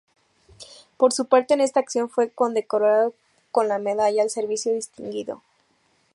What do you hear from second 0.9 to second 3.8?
Por su parte en esta acción, fue condecorado con la